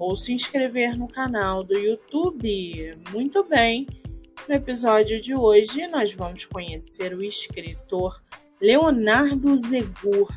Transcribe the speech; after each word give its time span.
ou 0.00 0.16
se 0.16 0.32
inscrever 0.32 0.98
no 0.98 1.06
canal 1.06 1.62
do 1.62 1.78
YouTube. 1.78 2.96
Muito 3.12 3.44
bem! 3.44 3.86
No 4.48 4.54
episódio 4.54 5.20
de 5.20 5.34
hoje, 5.34 5.86
nós 5.88 6.14
vamos 6.14 6.46
conhecer 6.46 7.14
o 7.14 7.22
escritor 7.22 8.20
Leonardo 8.58 9.54
Zegur 9.58 10.28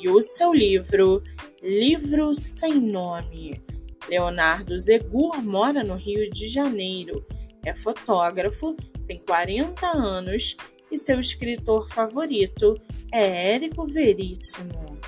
e 0.00 0.08
o 0.08 0.20
seu 0.20 0.52
livro 0.52 1.22
Livro 1.62 2.34
Sem 2.34 2.80
Nome. 2.80 3.62
Leonardo 4.08 4.76
Zegur 4.78 5.42
mora 5.42 5.84
no 5.84 5.94
Rio 5.94 6.28
de 6.30 6.48
Janeiro, 6.48 7.24
é 7.64 7.74
fotógrafo, 7.74 8.74
tem 9.06 9.18
40 9.18 9.86
anos 9.86 10.56
e 10.90 10.96
seu 10.96 11.20
escritor 11.20 11.88
favorito 11.88 12.80
é 13.12 13.54
Érico 13.54 13.86
Veríssimo. 13.86 14.98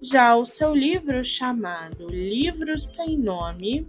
Já 0.00 0.36
o 0.36 0.46
seu 0.46 0.72
livro 0.76 1.24
chamado 1.24 2.06
Livro 2.06 2.78
Sem 2.78 3.18
Nome, 3.18 3.84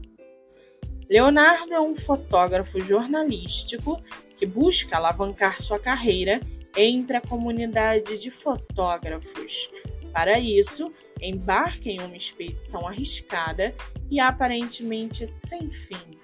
Leonardo 1.08 1.72
é 1.72 1.80
um 1.80 1.94
fotógrafo 1.94 2.82
jornalístico 2.82 4.02
que 4.36 4.48
busca 4.48 4.98
alavancar 4.98 5.62
sua 5.62 5.78
carreira 5.78 6.40
entre 6.76 7.16
a 7.16 7.22
comunidade 7.22 8.18
de 8.18 8.32
fotógrafos. 8.32 9.70
Para 10.12 10.40
isso, 10.40 10.92
embarca 11.22 11.90
em 11.90 12.02
uma 12.02 12.18
expedição 12.18 12.88
arriscada 12.88 13.76
e 14.10 14.20
aparentemente 14.20 15.28
sem 15.28 15.70
fim. 15.70 16.18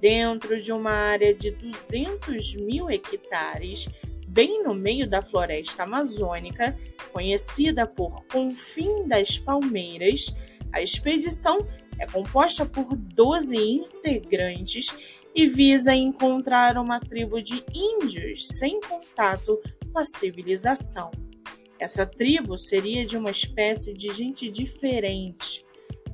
Dentro 0.00 0.62
de 0.62 0.70
uma 0.70 0.92
área 0.92 1.34
de 1.34 1.50
200 1.50 2.54
mil 2.54 2.88
hectares, 2.88 3.88
bem 4.36 4.62
no 4.62 4.74
meio 4.74 5.08
da 5.08 5.22
floresta 5.22 5.84
amazônica, 5.84 6.78
conhecida 7.10 7.86
por 7.86 8.22
Confim 8.26 9.08
das 9.08 9.38
Palmeiras, 9.38 10.26
a 10.70 10.82
expedição 10.82 11.66
é 11.98 12.06
composta 12.06 12.66
por 12.66 12.94
12 12.94 13.56
integrantes 13.56 14.94
e 15.34 15.46
visa 15.46 15.94
encontrar 15.94 16.76
uma 16.76 17.00
tribo 17.00 17.40
de 17.42 17.64
índios 17.72 18.46
sem 18.46 18.78
contato 18.82 19.58
com 19.90 19.98
a 19.98 20.04
civilização. 20.04 21.10
Essa 21.78 22.04
tribo 22.04 22.58
seria 22.58 23.06
de 23.06 23.16
uma 23.16 23.30
espécie 23.30 23.94
de 23.94 24.12
gente 24.12 24.50
diferente. 24.50 25.64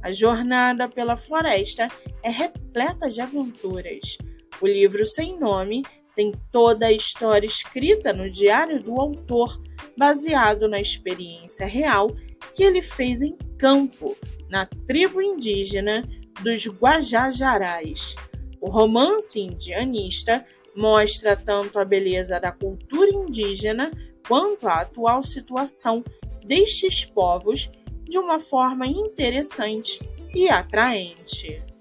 A 0.00 0.12
jornada 0.12 0.89
pela 0.89 1.17
floresta 1.17 1.89
é 2.23 2.31
repleta 2.31 3.11
de 3.11 3.20
aventuras. 3.20 4.17
O 4.61 4.67
livro 4.69 5.05
sem 5.05 5.37
nome 5.41 5.83
tem 6.15 6.33
toda 6.51 6.87
a 6.87 6.93
história 6.93 7.47
escrita 7.47 8.13
no 8.13 8.31
diário 8.31 8.83
do 8.83 9.01
autor, 9.01 9.61
baseado 9.97 10.69
na 10.69 10.81
experiência 10.81 11.67
real 11.67 12.15
que 12.55 12.63
ele 12.63 12.83
fez 12.83 13.23
em 13.23 13.37
campo, 13.59 14.17
na 14.49 14.67
tribo 14.87 15.23
indígena 15.23 16.07
dos 16.43 16.67
Guajajarás. 16.67 18.15
O 18.61 18.69
romance 18.69 19.41
indianista 19.41 20.45
mostra 20.77 21.37
tanto 21.37 21.79
a 21.79 21.85
beleza 21.85 22.39
da 22.41 22.53
cultura 22.53 23.11
indígena 23.11 23.91
quanto 24.27 24.69
a 24.69 24.81
atual 24.81 25.22
situação 25.22 26.05
destes 26.45 27.05
povos 27.05 27.71
de 28.05 28.19
uma 28.19 28.39
forma 28.39 28.87
interessante 28.87 30.01
e 30.34 30.49
atraente. 30.49 31.72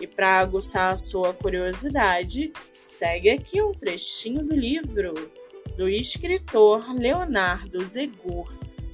E 0.00 0.06
para 0.06 0.38
aguçar 0.38 0.92
a 0.92 0.96
sua 0.96 1.34
curiosidade, 1.34 2.52
Segue 2.82 3.28
aqui 3.28 3.60
um 3.60 3.72
trechinho 3.72 4.42
do 4.42 4.54
livro 4.54 5.30
do 5.76 5.88
escritor 5.88 6.94
Leonardo 6.94 7.84
Zegur. 7.84 8.52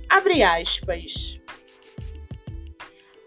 Abre 0.08 0.42
aspas. 0.42 1.40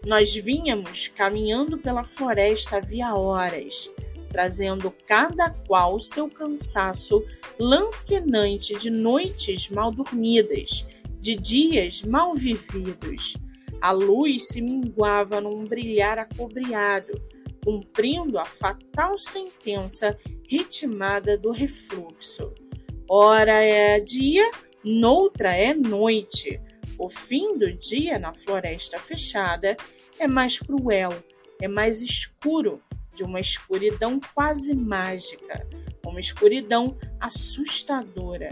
Nós 0.04 0.34
vínhamos 0.34 1.08
caminhando 1.08 1.78
pela 1.78 2.04
floresta 2.04 2.76
havia 2.76 3.14
horas, 3.14 3.90
trazendo 4.30 4.94
cada 5.06 5.50
qual 5.50 5.98
seu 5.98 6.28
cansaço 6.28 7.24
lancinante 7.58 8.76
de 8.76 8.90
noites 8.90 9.70
mal 9.70 9.90
dormidas, 9.90 10.86
de 11.20 11.34
dias 11.34 12.02
mal 12.02 12.34
vividos. 12.34 13.34
A 13.80 13.92
luz 13.92 14.48
se 14.48 14.60
minguava 14.60 15.40
num 15.40 15.64
brilhar 15.64 16.18
acobreado, 16.18 17.20
cumprindo 17.64 18.38
a 18.38 18.44
fatal 18.44 19.18
sentença 19.18 20.16
ritmada 20.48 21.36
do 21.36 21.50
refluxo. 21.50 22.52
Ora 23.08 23.62
é 23.62 24.00
dia, 24.00 24.50
noutra 24.84 25.54
é 25.54 25.74
noite. 25.74 26.60
O 26.98 27.08
fim 27.08 27.56
do 27.56 27.72
dia 27.72 28.18
na 28.18 28.34
floresta 28.34 28.98
fechada 28.98 29.76
é 30.18 30.26
mais 30.26 30.58
cruel, 30.58 31.10
é 31.60 31.66
mais 31.66 32.02
escuro, 32.02 32.82
de 33.14 33.24
uma 33.24 33.40
escuridão 33.40 34.20
quase 34.34 34.74
mágica, 34.74 35.66
uma 36.06 36.20
escuridão 36.20 36.96
assustadora. 37.18 38.50